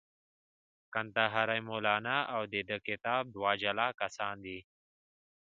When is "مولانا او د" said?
1.67-2.55